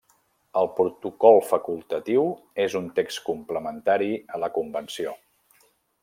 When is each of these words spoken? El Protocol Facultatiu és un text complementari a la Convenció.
El 0.59 0.69
Protocol 0.77 1.35
Facultatiu 1.49 2.25
és 2.65 2.77
un 2.81 2.87
text 2.99 3.23
complementari 3.29 4.09
a 4.39 4.45
la 4.45 4.49
Convenció. 4.61 5.13